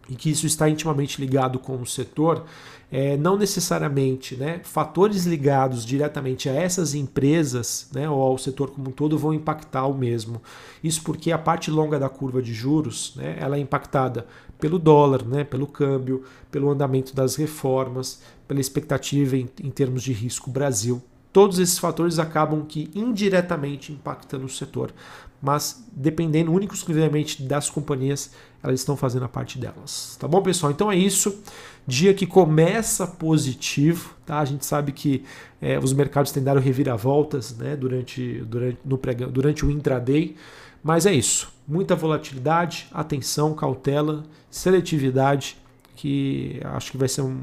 e 0.10 0.15
que 0.15 0.31
isso 0.31 0.48
está 0.48 0.67
intimamente 0.67 1.22
ligado 1.22 1.60
com 1.60 1.79
o 1.79 1.86
setor, 1.86 2.43
é, 2.91 3.15
não 3.15 3.38
necessariamente 3.38 4.36
né, 4.36 4.60
fatores 4.63 5.25
ligados 5.25 5.86
diretamente 5.86 6.50
a 6.50 6.53
essas 6.53 6.96
empresas 6.96 7.88
né, 7.93 8.10
ou 8.10 8.19
ao 8.19 8.38
setor 8.38 8.72
como 8.72 8.89
um 8.89 8.91
todo 8.91 9.17
vão 9.19 9.31
impactar 9.31 9.86
o 9.86 9.93
mesmo. 9.93 10.41
Isso 10.84 11.03
porque 11.03 11.31
a 11.31 11.38
parte 11.38 11.69
longa 11.69 12.00
da 12.00 12.10
curva 12.10 12.41
de 12.41 12.51
juros 12.51 13.13
né, 13.15 13.38
ela 13.39 13.58
é 13.58 13.60
impactada 13.60 14.25
pelo 14.60 14.79
dólar, 14.79 15.24
né, 15.24 15.43
pelo 15.43 15.67
câmbio, 15.67 16.24
pelo 16.50 16.72
andamento 16.72 17.15
das 17.15 17.36
reformas, 17.36 18.22
pela 18.50 18.60
expectativa 18.60 19.38
em, 19.38 19.48
em 19.63 19.70
termos 19.70 20.01
de 20.01 20.12
risco 20.12 20.50
Brasil. 20.50 21.00
Todos 21.32 21.60
esses 21.60 21.77
fatores 21.77 22.18
acabam 22.18 22.65
que 22.65 22.89
indiretamente 22.96 23.94
impactando 23.94 24.48
o 24.48 24.50
setor, 24.50 24.91
mas 25.39 25.86
dependendo 25.91 26.51
único 26.51 26.74
exclusivamente 26.74 27.44
das 27.44 27.70
companhias, 27.70 28.32
elas 28.63 28.79
estão 28.79 28.98
fazendo 28.98 29.25
a 29.25 29.29
parte 29.29 29.60
delas. 29.60 30.18
Tá 30.20 30.27
bom, 30.27 30.41
pessoal? 30.41 30.72
Então 30.72 30.91
é 30.91 30.96
isso. 30.96 31.44
Dia 31.86 32.12
que 32.12 32.25
começa 32.25 33.06
positivo, 33.06 34.15
tá? 34.25 34.39
A 34.39 34.46
gente 34.46 34.65
sabe 34.65 34.94
que 34.94 35.24
é, 35.62 35.77
os 35.77 35.94
mercados 35.94 36.32
têm 36.32 36.41
dado 36.41 36.60
reviravoltas 36.60 37.56
né, 37.56 37.75
durante, 37.75 38.41
durante, 38.48 38.79
no 38.84 38.98
pregão, 38.98 39.29
durante 39.29 39.63
o 39.63 39.70
intraday, 39.70 40.36
mas 40.82 41.06
é 41.06 41.13
isso. 41.13 41.53
Muita 41.68 41.96
volatilidade, 41.96 42.88
atenção, 42.91 43.53
cautela, 43.53 44.24
seletividade 44.50 45.56
que 46.00 46.62
acho 46.63 46.91
que 46.91 46.98
vai 46.98 47.10
ser 47.10 47.22
um, 47.24 47.41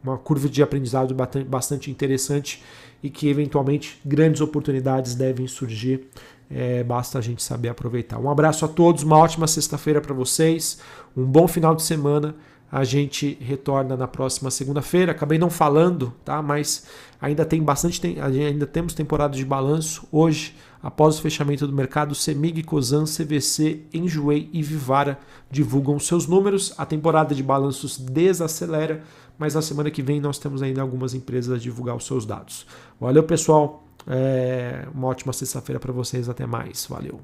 uma 0.00 0.16
curva 0.16 0.48
de 0.48 0.62
aprendizado 0.62 1.12
bastante 1.44 1.90
interessante 1.90 2.62
e 3.02 3.10
que 3.10 3.28
eventualmente 3.28 3.98
grandes 4.04 4.40
oportunidades 4.40 5.16
devem 5.16 5.48
surgir. 5.48 6.06
É, 6.48 6.84
basta 6.84 7.18
a 7.18 7.20
gente 7.20 7.42
saber 7.42 7.70
aproveitar. 7.70 8.20
Um 8.20 8.30
abraço 8.30 8.64
a 8.64 8.68
todos, 8.68 9.02
uma 9.02 9.18
ótima 9.18 9.48
sexta-feira 9.48 10.00
para 10.00 10.14
vocês, 10.14 10.78
um 11.16 11.24
bom 11.24 11.48
final 11.48 11.74
de 11.74 11.82
semana. 11.82 12.36
A 12.74 12.82
gente 12.82 13.38
retorna 13.40 13.96
na 13.96 14.08
próxima 14.08 14.50
segunda-feira. 14.50 15.12
Acabei 15.12 15.38
não 15.38 15.50
falando, 15.50 16.12
tá? 16.24 16.42
Mas 16.42 16.86
ainda 17.20 17.44
tem 17.44 17.62
bastante, 17.62 18.00
ainda 18.20 18.66
temos 18.66 18.94
temporada 18.94 19.36
de 19.36 19.44
balanço 19.44 20.06
hoje 20.10 20.54
Após 20.84 21.18
o 21.18 21.22
fechamento 21.22 21.66
do 21.66 21.72
mercado, 21.72 22.14
Semig, 22.14 22.62
Cosan, 22.62 23.04
CVC, 23.04 23.84
Enjoei 23.94 24.50
e 24.52 24.62
Vivara 24.62 25.18
divulgam 25.50 25.98
seus 25.98 26.26
números. 26.26 26.74
A 26.76 26.84
temporada 26.84 27.34
de 27.34 27.42
balanços 27.42 27.96
desacelera, 27.96 29.02
mas 29.38 29.54
na 29.54 29.62
semana 29.62 29.90
que 29.90 30.02
vem 30.02 30.20
nós 30.20 30.38
temos 30.38 30.62
ainda 30.62 30.82
algumas 30.82 31.14
empresas 31.14 31.56
a 31.56 31.58
divulgar 31.58 31.96
os 31.96 32.04
seus 32.04 32.26
dados. 32.26 32.66
Valeu, 33.00 33.22
pessoal. 33.22 33.82
É 34.06 34.86
uma 34.94 35.08
ótima 35.08 35.32
sexta-feira 35.32 35.80
para 35.80 35.90
vocês. 35.90 36.28
Até 36.28 36.44
mais. 36.44 36.84
Valeu. 36.84 37.18